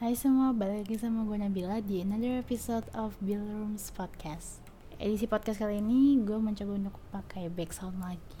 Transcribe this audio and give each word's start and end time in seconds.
Hai 0.00 0.16
semua, 0.16 0.56
balik 0.56 0.88
lagi 0.88 0.96
sama 0.96 1.28
gue 1.28 1.36
Nabila 1.36 1.76
di 1.84 2.00
another 2.00 2.40
episode 2.40 2.88
of 2.96 3.12
Bill 3.20 3.44
Rooms 3.44 3.92
Podcast. 3.92 4.64
Edisi 4.96 5.28
podcast 5.28 5.60
kali 5.60 5.76
ini 5.76 6.16
gue 6.24 6.40
mencoba 6.40 6.72
untuk 6.72 6.96
pakai 7.12 7.52
background 7.52 8.00
lagi. 8.00 8.40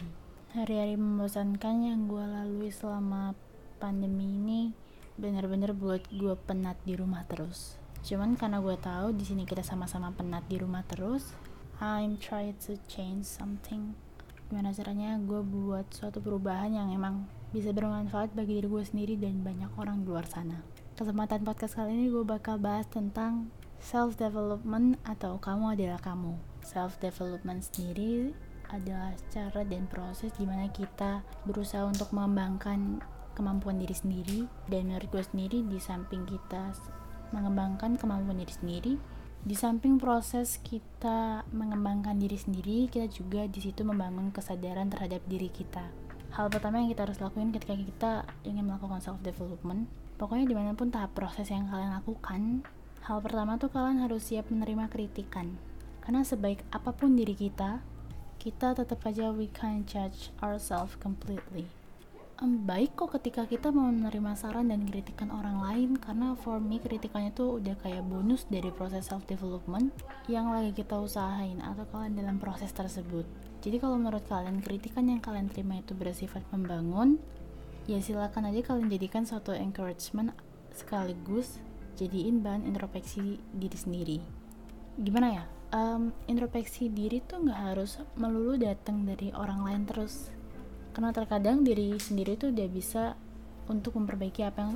Hari-hari 0.56 0.96
membosankan 0.96 1.84
yang 1.84 2.08
gue 2.08 2.24
lalui 2.24 2.72
selama 2.72 3.36
pandemi 3.76 4.40
ini 4.40 4.72
bener-bener 5.20 5.76
buat 5.76 6.00
gue 6.08 6.32
penat 6.48 6.80
di 6.88 6.96
rumah 6.96 7.28
terus. 7.28 7.76
Cuman 8.08 8.40
karena 8.40 8.64
gue 8.64 8.80
tahu 8.80 9.12
di 9.12 9.28
sini 9.28 9.44
kita 9.44 9.60
sama-sama 9.60 10.16
penat 10.16 10.48
di 10.48 10.56
rumah 10.56 10.80
terus 10.88 11.36
I'm 11.76 12.16
trying 12.16 12.56
to 12.72 12.80
change 12.88 13.28
something. 13.28 13.92
Gimana 14.48 14.72
caranya 14.72 15.20
gue 15.20 15.44
buat 15.44 15.92
suatu 15.92 16.24
perubahan 16.24 16.72
yang 16.72 16.88
emang 16.88 17.28
bisa 17.52 17.68
bermanfaat 17.76 18.32
bagi 18.32 18.64
diri 18.64 18.68
gue 18.72 18.80
sendiri 18.80 19.20
dan 19.20 19.44
banyak 19.44 19.68
orang 19.76 20.00
di 20.00 20.08
luar 20.08 20.24
sana 20.24 20.79
kesempatan 21.00 21.48
podcast 21.48 21.80
kali 21.80 21.96
ini 21.96 22.12
gue 22.12 22.28
bakal 22.28 22.60
bahas 22.60 22.84
tentang 22.84 23.48
self 23.80 24.20
development 24.20 25.00
atau 25.08 25.40
kamu 25.40 25.72
adalah 25.72 25.96
kamu. 25.96 26.36
Self 26.60 27.00
development 27.00 27.64
sendiri 27.64 28.36
adalah 28.68 29.16
cara 29.32 29.64
dan 29.64 29.88
proses 29.88 30.28
di 30.36 30.44
mana 30.44 30.68
kita 30.68 31.24
berusaha 31.48 31.88
untuk 31.88 32.12
mengembangkan 32.12 33.00
kemampuan 33.32 33.80
diri 33.80 33.96
sendiri 33.96 34.44
dan 34.68 34.92
menurut 34.92 35.08
gue 35.08 35.24
sendiri 35.24 35.64
di 35.64 35.80
samping 35.80 36.28
kita 36.28 36.76
mengembangkan 37.32 37.96
kemampuan 37.96 38.36
diri 38.36 38.52
sendiri 38.52 38.92
di 39.40 39.56
samping 39.56 39.96
proses 39.96 40.60
kita 40.60 41.48
mengembangkan 41.56 42.20
diri 42.20 42.36
sendiri 42.36 42.92
kita 42.92 43.08
juga 43.08 43.48
di 43.48 43.64
situ 43.64 43.88
membangun 43.88 44.28
kesadaran 44.36 44.92
terhadap 44.92 45.24
diri 45.24 45.48
kita 45.48 45.88
hal 46.36 46.52
pertama 46.52 46.84
yang 46.84 46.92
kita 46.92 47.08
harus 47.08 47.16
lakuin 47.24 47.56
ketika 47.56 47.72
kita 47.72 48.12
ingin 48.44 48.68
melakukan 48.68 49.00
self 49.00 49.16
development 49.24 49.88
Pokoknya 50.20 50.44
di 50.44 50.52
mana 50.52 50.76
pun 50.76 50.92
tahap 50.92 51.16
proses 51.16 51.48
yang 51.48 51.64
kalian 51.72 51.96
lakukan, 51.96 52.60
hal 53.08 53.24
pertama 53.24 53.56
tuh 53.56 53.72
kalian 53.72 54.04
harus 54.04 54.28
siap 54.28 54.52
menerima 54.52 54.92
kritikan. 54.92 55.56
Karena 56.04 56.20
sebaik 56.20 56.60
apa 56.76 56.92
pun 56.92 57.16
diri 57.16 57.32
kita, 57.32 57.80
kita 58.36 58.76
tetap 58.76 59.00
aja 59.08 59.32
we 59.32 59.48
can't 59.48 59.88
judge 59.88 60.28
ourselves 60.44 60.92
completely. 61.00 61.72
Um, 62.40 62.68
baik 62.68 63.00
kok 63.00 63.16
ketika 63.16 63.48
kita 63.48 63.72
mau 63.72 63.88
menerima 63.88 64.36
saran 64.36 64.68
dan 64.68 64.84
kritikan 64.84 65.32
orang 65.32 65.60
lain 65.60 65.96
karena 65.96 66.36
for 66.36 66.56
me 66.56 66.80
kritikannya 66.80 67.32
tuh 67.36 67.60
udah 67.60 67.76
kayak 67.80 68.04
bonus 68.04 68.48
dari 68.48 68.72
proses 68.72 69.08
self 69.08 69.24
development 69.28 69.92
yang 70.24 70.48
lagi 70.48 70.72
kita 70.72 70.96
usahain 71.00 71.60
atau 71.60 71.84
kalian 71.88 72.16
dalam 72.16 72.36
proses 72.36 72.72
tersebut. 72.72 73.24
Jadi 73.60 73.76
kalau 73.76 73.96
menurut 74.00 74.24
kalian 74.24 74.60
kritikan 74.64 75.08
yang 75.08 75.20
kalian 75.20 75.52
terima 75.52 75.80
itu 75.80 75.92
bersifat 75.92 76.40
membangun, 76.48 77.20
ya 77.90 77.98
silakan 77.98 78.54
aja 78.54 78.62
kalian 78.62 78.86
jadikan 78.86 79.26
suatu 79.26 79.50
encouragement 79.50 80.30
sekaligus 80.70 81.58
jadiin 81.98 82.38
bahan 82.38 82.62
introspeksi 82.62 83.42
diri 83.50 83.74
sendiri. 83.74 84.18
Gimana 84.94 85.28
ya? 85.34 85.44
Um, 85.74 86.14
introspeksi 86.30 86.86
diri 86.86 87.18
tuh 87.18 87.42
nggak 87.42 87.60
harus 87.74 87.98
melulu 88.14 88.54
datang 88.54 89.02
dari 89.02 89.34
orang 89.34 89.66
lain 89.66 89.82
terus. 89.90 90.30
Karena 90.94 91.10
terkadang 91.10 91.66
diri 91.66 91.98
sendiri 91.98 92.38
tuh 92.38 92.54
udah 92.54 92.68
bisa 92.70 93.18
untuk 93.66 93.98
memperbaiki 93.98 94.46
apa 94.46 94.70
yang 94.70 94.74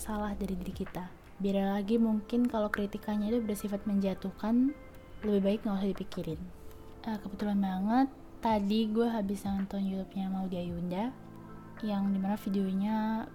salah 0.00 0.32
dari 0.32 0.56
diri 0.56 0.72
kita. 0.72 1.04
Biar 1.36 1.76
lagi 1.76 2.00
mungkin 2.00 2.48
kalau 2.48 2.72
kritikannya 2.72 3.28
itu 3.28 3.44
bersifat 3.44 3.84
menjatuhkan 3.84 4.72
lebih 5.20 5.40
baik 5.44 5.60
nggak 5.68 5.84
usah 5.84 5.90
dipikirin. 5.92 6.40
Uh, 7.04 7.20
kebetulan 7.20 7.60
banget 7.60 8.08
tadi 8.40 8.88
gue 8.88 9.04
habis 9.04 9.44
nonton 9.44 9.84
YouTube-nya 9.84 10.32
Maudia 10.32 10.64
Yunda 10.64 11.27
yang 11.82 12.10
di 12.10 12.18
mana 12.18 12.34
videonya 12.40 13.26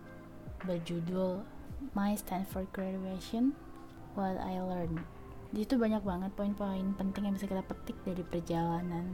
berjudul 0.64 1.44
My 1.92 2.16
Stanford 2.16 2.72
Graduation 2.72 3.52
What 4.16 4.40
I 4.40 4.60
Learned. 4.64 5.04
Di 5.54 5.68
situ 5.68 5.78
banyak 5.78 6.02
banget 6.02 6.32
poin-poin 6.34 6.96
penting 6.98 7.30
yang 7.30 7.36
bisa 7.36 7.46
kita 7.46 7.62
petik 7.62 8.00
dari 8.02 8.24
perjalanan 8.26 9.06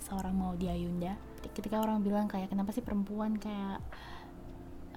seorang 0.00 0.36
Maudy 0.38 0.70
Ayunda 0.70 1.18
ketika 1.42 1.82
orang 1.82 2.02
bilang 2.02 2.26
kayak 2.30 2.50
kenapa 2.50 2.70
sih 2.74 2.82
perempuan 2.82 3.38
kayak 3.38 3.82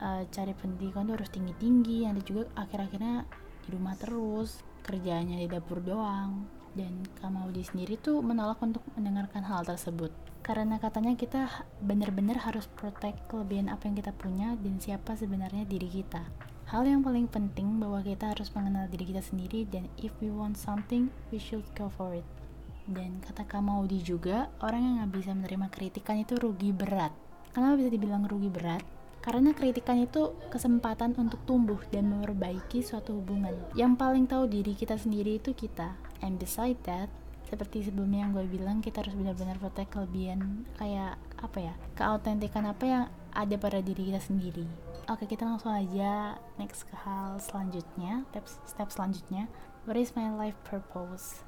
uh, 0.02 0.24
cari 0.30 0.54
pendidikan 0.58 1.06
tuh 1.06 1.18
harus 1.20 1.32
tinggi-tinggi 1.32 2.10
ada 2.10 2.22
juga 2.22 2.50
akhir-akhirnya 2.58 3.26
di 3.66 3.70
rumah 3.74 3.96
terus 3.98 4.62
kerjanya 4.90 5.38
di 5.38 5.46
dapur 5.46 5.86
doang 5.86 6.50
dan 6.74 7.06
Kamaudi 7.22 7.62
sendiri 7.62 8.02
tuh 8.02 8.26
menolak 8.26 8.58
untuk 8.66 8.82
mendengarkan 8.98 9.46
hal 9.46 9.62
tersebut 9.62 10.10
karena 10.42 10.82
katanya 10.82 11.14
kita 11.14 11.46
benar-benar 11.78 12.42
harus 12.42 12.66
protect 12.74 13.22
kelebihan 13.30 13.70
apa 13.70 13.86
yang 13.86 14.02
kita 14.02 14.10
punya 14.18 14.58
dan 14.58 14.82
siapa 14.82 15.14
sebenarnya 15.14 15.70
diri 15.70 15.86
kita. 15.86 16.26
Hal 16.74 16.90
yang 16.90 17.06
paling 17.06 17.30
penting 17.30 17.78
bahwa 17.78 18.02
kita 18.02 18.34
harus 18.34 18.50
mengenal 18.58 18.90
diri 18.90 19.14
kita 19.14 19.22
sendiri 19.22 19.70
dan 19.70 19.86
if 20.02 20.10
we 20.22 20.34
want 20.34 20.58
something, 20.58 21.14
we 21.30 21.38
should 21.38 21.66
go 21.78 21.90
for 21.94 22.18
it. 22.18 22.26
Dan 22.90 23.22
kata 23.22 23.46
Kamaudi 23.46 24.02
juga, 24.02 24.50
orang 24.66 24.82
yang 24.82 24.94
nggak 25.02 25.14
bisa 25.14 25.32
menerima 25.38 25.68
kritikan 25.70 26.18
itu 26.18 26.34
rugi 26.38 26.74
berat. 26.74 27.14
Kenapa 27.54 27.78
bisa 27.78 27.90
dibilang 27.94 28.26
rugi 28.26 28.50
berat? 28.50 28.82
Karena 29.20 29.52
kritikan 29.52 30.00
itu 30.00 30.36
kesempatan 30.48 31.16
untuk 31.20 31.44
tumbuh 31.44 31.80
dan 31.92 32.08
memperbaiki 32.08 32.80
suatu 32.80 33.20
hubungan. 33.20 33.56
Yang 33.76 33.94
paling 34.00 34.26
tahu 34.26 34.48
diri 34.48 34.74
kita 34.74 34.96
sendiri 34.96 35.38
itu 35.44 35.52
kita. 35.52 35.96
And 36.24 36.40
beside 36.40 36.80
that, 36.88 37.12
seperti 37.50 37.90
sebelumnya 37.90 38.30
yang 38.30 38.32
gue 38.38 38.46
bilang 38.46 38.78
kita 38.78 39.02
harus 39.02 39.18
benar-benar 39.18 39.58
protect 39.58 39.90
kelebihan 39.90 40.70
kayak 40.78 41.18
apa 41.42 41.58
ya 41.58 41.74
keautentikan 41.98 42.70
apa 42.70 42.86
yang 42.86 43.04
ada 43.34 43.58
pada 43.58 43.82
diri 43.82 44.14
kita 44.14 44.22
sendiri 44.22 44.70
oke 45.10 45.26
kita 45.26 45.50
langsung 45.50 45.74
aja 45.74 46.38
next 46.62 46.86
ke 46.86 46.94
hal 46.94 47.42
selanjutnya 47.42 48.22
step 48.30 48.46
step 48.70 48.90
selanjutnya 48.94 49.50
what 49.90 49.98
is 49.98 50.14
my 50.14 50.30
life 50.30 50.56
purpose 50.62 51.42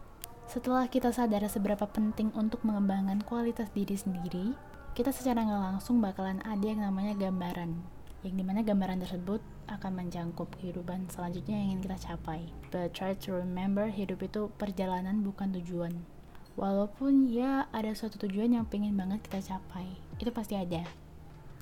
setelah 0.49 0.89
kita 0.89 1.13
sadar 1.13 1.45
seberapa 1.45 1.85
penting 1.85 2.33
untuk 2.33 2.65
mengembangkan 2.65 3.21
kualitas 3.21 3.69
diri 3.71 3.93
sendiri 3.93 4.57
kita 4.91 5.15
secara 5.15 5.47
nggak 5.47 5.63
langsung 5.71 6.03
bakalan 6.03 6.43
ada 6.43 6.65
yang 6.67 6.83
namanya 6.83 7.15
gambaran 7.15 7.79
yang 8.21 8.35
di 8.37 8.43
mana 8.45 8.61
gambaran 8.61 9.01
tersebut 9.01 9.41
akan 9.65 10.03
menjangkup 10.03 10.51
kehidupan 10.59 11.09
selanjutnya 11.09 11.57
yang 11.57 11.67
ingin 11.73 11.81
kita 11.89 11.97
capai. 12.11 12.45
But 12.69 12.93
try 12.93 13.17
to 13.25 13.41
remember 13.41 13.89
hidup 13.89 14.21
itu 14.21 14.53
perjalanan 14.61 15.25
bukan 15.25 15.57
tujuan. 15.57 16.05
Walaupun 16.59 17.31
ya 17.31 17.65
ada 17.71 17.95
suatu 17.95 18.21
tujuan 18.27 18.53
yang 18.53 18.67
pengen 18.67 18.93
banget 18.93 19.23
kita 19.25 19.55
capai, 19.55 19.87
itu 20.19 20.29
pasti 20.29 20.59
ada. 20.59 20.85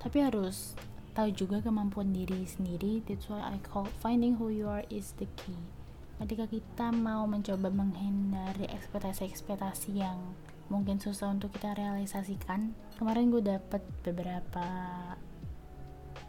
Tapi 0.02 0.18
harus 0.20 0.76
tahu 1.14 1.32
juga 1.32 1.64
kemampuan 1.64 2.12
diri 2.12 2.44
sendiri. 2.44 3.06
That's 3.08 3.30
why 3.32 3.40
I 3.40 3.62
call 3.64 3.88
finding 4.04 4.36
who 4.42 4.52
you 4.52 4.68
are 4.68 4.84
is 4.92 5.16
the 5.22 5.30
key. 5.40 5.56
Ketika 6.20 6.52
kita 6.52 6.92
mau 6.92 7.24
mencoba 7.24 7.72
menghindari 7.72 8.68
ekspektasi-ekspektasi 8.68 9.96
yang 9.96 10.20
mungkin 10.70 11.02
susah 11.02 11.34
untuk 11.34 11.54
kita 11.58 11.74
realisasikan, 11.74 12.78
kemarin 12.96 13.34
gue 13.34 13.42
dapet 13.42 13.82
beberapa 14.06 14.66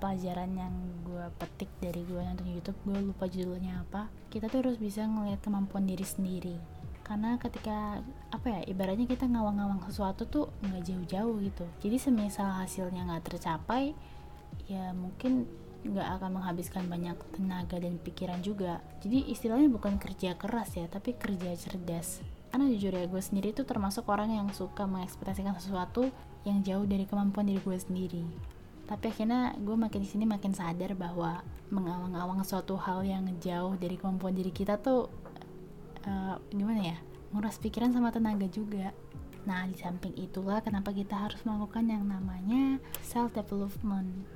pelajaran 0.01 0.51
yang 0.57 0.75
gue 1.05 1.29
petik 1.37 1.69
dari 1.79 2.01
gue 2.09 2.19
nonton 2.19 2.49
YouTube. 2.49 2.81
Gue 2.89 2.99
lupa 3.05 3.29
judulnya 3.29 3.85
apa. 3.85 4.09
Kita 4.33 4.49
tuh 4.49 4.65
harus 4.65 4.81
bisa 4.81 5.05
ngelihat 5.05 5.45
kemampuan 5.45 5.85
diri 5.85 6.03
sendiri. 6.03 6.57
Karena 7.05 7.37
ketika 7.37 8.01
apa 8.33 8.47
ya 8.49 8.61
ibaratnya 8.65 9.05
kita 9.05 9.29
ngawang-ngawang 9.29 9.85
sesuatu 9.85 10.25
tuh 10.25 10.49
nggak 10.65 10.83
jauh-jauh 10.89 11.37
gitu. 11.45 11.65
Jadi 11.85 11.97
semisal 12.01 12.49
hasilnya 12.49 13.05
nggak 13.07 13.25
tercapai 13.29 13.93
ya 14.67 14.95
mungkin 14.97 15.47
nggak 15.81 16.09
akan 16.21 16.31
menghabiskan 16.41 16.87
banyak 16.87 17.19
tenaga 17.37 17.77
dan 17.77 17.99
pikiran 18.01 18.41
juga. 18.41 18.81
Jadi 19.05 19.29
istilahnya 19.29 19.69
bukan 19.69 20.01
kerja 20.01 20.39
keras 20.39 20.79
ya 20.79 20.87
tapi 20.87 21.19
kerja 21.19 21.51
cerdas 21.59 22.40
karena 22.51 22.67
jujur 22.67 22.91
ya 22.91 23.07
gue 23.07 23.23
sendiri 23.23 23.55
tuh 23.55 23.63
termasuk 23.63 24.11
orang 24.11 24.35
yang 24.35 24.47
suka 24.51 24.85
mengekspresikan 24.85 25.55
sesuatu 25.57 26.11
yang 26.43 26.61
jauh 26.67 26.83
dari 26.83 27.07
kemampuan 27.07 27.47
diri 27.47 27.63
gue 27.63 27.79
sendiri. 27.79 28.25
Tapi 28.91 29.07
akhirnya 29.07 29.55
gue 29.55 29.77
makin 29.79 30.03
sini 30.03 30.27
makin 30.27 30.51
sadar 30.51 30.99
bahwa 30.99 31.47
mengawang-awang 31.71 32.43
suatu 32.43 32.75
hal 32.75 33.07
yang 33.07 33.23
jauh 33.39 33.79
dari 33.79 33.95
kemampuan 33.95 34.35
diri 34.35 34.51
kita 34.51 34.83
tuh 34.83 35.07
uh, 36.11 36.37
gimana 36.51 36.95
ya 36.95 36.99
nguras 37.31 37.63
pikiran 37.63 37.95
sama 37.95 38.11
tenaga 38.11 38.51
juga. 38.51 38.91
Nah 39.47 39.65
di 39.71 39.79
samping 39.79 40.19
itulah 40.19 40.59
kenapa 40.59 40.91
kita 40.91 41.15
harus 41.15 41.39
melakukan 41.47 41.87
yang 41.87 42.03
namanya 42.03 42.83
self 43.07 43.31
development 43.31 44.27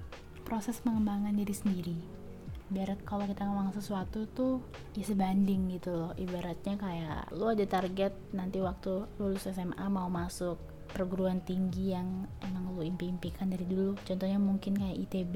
proses 0.47 0.79
pengembangan 0.79 1.35
diri 1.35 1.55
sendiri 1.57 2.24
biar 2.73 2.97
kalau 3.05 3.29
kita 3.29 3.45
ngomong 3.45 3.77
sesuatu 3.77 4.25
tuh 4.33 4.65
ya 4.97 5.05
sebanding 5.05 5.73
gitu 5.77 5.93
loh. 5.93 6.13
Ibaratnya 6.17 6.81
kayak 6.81 7.35
lu 7.37 7.51
ada 7.51 7.65
target 7.69 8.13
nanti 8.33 8.61
waktu 8.61 9.05
lulus 9.21 9.49
SMA 9.49 9.87
mau 9.89 10.09
masuk 10.09 10.57
perguruan 10.95 11.43
tinggi 11.43 11.93
yang 11.93 12.29
emang 12.45 12.73
lo 12.77 12.83
impi-impikan 12.85 13.51
dari 13.51 13.67
dulu. 13.69 13.97
Contohnya 14.05 14.39
mungkin 14.41 14.79
kayak 14.79 14.97
ITB 15.09 15.35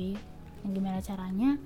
yang 0.65 0.73
gimana 0.75 0.99
caranya 1.05 1.61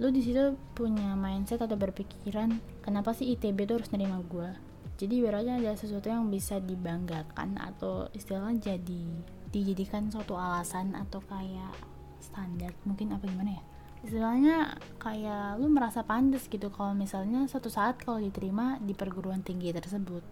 lo 0.00 0.08
di 0.08 0.24
situ 0.24 0.56
punya 0.72 1.12
mindset 1.12 1.60
atau 1.60 1.76
berpikiran 1.76 2.56
kenapa 2.80 3.12
sih 3.12 3.36
ITB 3.36 3.68
tuh 3.68 3.76
harus 3.76 3.92
nerima 3.92 4.24
gue 4.24 4.72
jadi 5.02 5.18
ibaratnya 5.18 5.58
ada 5.58 5.72
sesuatu 5.74 6.08
yang 6.08 6.30
bisa 6.30 6.62
dibanggakan 6.62 7.58
atau 7.58 8.06
istilahnya 8.14 8.72
jadi 8.72 9.04
dijadikan 9.50 10.06
suatu 10.14 10.38
alasan 10.38 10.94
atau 10.94 11.18
kayak 11.26 11.74
standar. 12.22 12.70
Mungkin 12.86 13.10
apa 13.10 13.26
gimana 13.26 13.58
ya 13.58 13.62
istilahnya 14.02 14.74
kayak 14.98 15.62
lu 15.62 15.70
merasa 15.70 16.02
pantas 16.02 16.50
gitu 16.50 16.74
kalau 16.74 16.90
misalnya 16.90 17.46
suatu 17.46 17.70
saat 17.70 18.02
kalau 18.02 18.18
diterima 18.18 18.82
di 18.82 18.98
perguruan 18.98 19.46
tinggi 19.46 19.70
tersebut. 19.70 20.22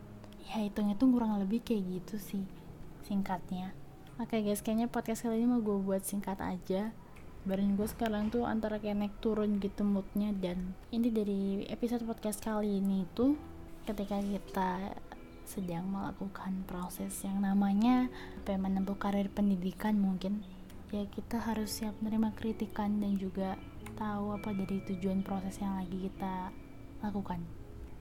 Ya 0.50 0.67
hitung 0.67 0.90
itu 0.90 1.06
kurang 1.06 1.38
lebih 1.38 1.62
kayak 1.62 2.02
gitu 2.02 2.19
sih 2.19 2.44
singkatnya. 3.06 3.70
Oke 4.19 4.43
guys 4.43 4.61
kayaknya 4.61 4.90
podcast 4.90 5.22
kali 5.22 5.40
ini 5.40 5.46
mau 5.46 5.62
gue 5.62 5.78
buat 5.78 6.02
singkat 6.02 6.43
aja. 6.43 6.90
Badan 7.46 7.78
gue 7.78 7.88
sekarang 7.88 8.28
tuh 8.28 8.44
antara 8.44 8.76
kayak 8.76 9.00
naik 9.00 9.14
turun 9.22 9.62
gitu 9.62 9.87
moodnya. 9.87 10.34
Dan 10.34 10.75
ini 10.90 11.08
dari 11.08 11.64
episode 11.70 12.02
podcast 12.05 12.43
kali 12.43 12.82
ini 12.82 13.06
tuh 13.14 13.38
ketika 13.87 14.19
kita 14.20 14.99
sedang 15.46 15.88
melakukan 15.88 16.62
proses 16.69 17.11
yang 17.26 17.43
namanya 17.43 18.06
apa 18.43 18.55
ya, 18.55 18.58
menempuh 18.61 18.99
karir 19.00 19.26
pendidikan 19.32 19.99
mungkin 19.99 20.44
ya 20.90 21.06
kita 21.06 21.38
harus 21.38 21.70
siap 21.70 21.94
menerima 22.02 22.34
kritikan 22.34 22.98
dan 22.98 23.14
juga 23.14 23.54
tahu 23.94 24.34
apa 24.34 24.50
dari 24.50 24.82
tujuan 24.90 25.22
proses 25.22 25.58
yang 25.62 25.78
lagi 25.78 26.10
kita 26.10 26.50
lakukan. 27.02 27.40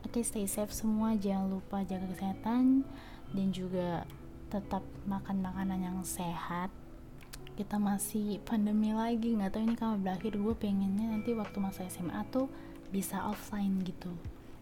Oke 0.08 0.20
okay, 0.20 0.24
stay 0.26 0.46
safe 0.50 0.74
semua. 0.74 1.14
Jangan 1.14 1.54
lupa 1.54 1.86
jaga 1.86 2.10
kesehatan 2.10 2.88
dan 3.36 3.48
juga 3.54 4.08
tetap 4.50 4.82
makan 5.06 5.46
makanan 5.46 5.80
yang 5.86 6.00
sehat. 6.02 6.74
Kita 7.54 7.76
masih 7.76 8.40
pandemi 8.48 8.96
lagi 8.96 9.36
nggak 9.36 9.52
tahu 9.54 9.62
ini 9.68 9.76
kapan 9.76 10.00
berakhir. 10.02 10.34
Gue 10.40 10.56
pengennya 10.56 11.14
nanti 11.14 11.36
waktu 11.36 11.58
masa 11.62 11.86
SMA 11.92 12.26
tuh 12.34 12.50
bisa 12.90 13.22
offline 13.28 13.84
gitu. 13.86 14.10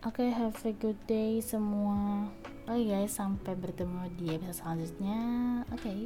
Oke 0.03 0.25
okay, 0.25 0.29
have 0.35 0.57
a 0.68 0.74
good 0.75 1.00
day 1.07 1.39
semua. 1.39 2.27
Oke 2.68 2.81
okay 2.81 2.83
guys. 2.91 3.13
Sampai 3.15 3.53
bertemu 3.56 4.09
di 4.18 4.35
episode 4.35 4.57
selanjutnya. 4.57 5.21
Oke. 5.69 5.85
okay, 5.85 6.00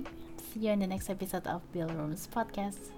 see 0.54 0.60
you 0.62 0.72
in 0.72 0.80
the 0.80 0.88
next 0.88 1.10
episode 1.10 1.48
of 1.48 1.62
Bill 1.72 1.88
Rooms 1.88 2.28
Podcast 2.28 2.92